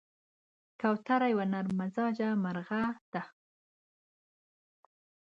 [0.79, 3.23] کوتره یو نرممزاجه مرغه ده.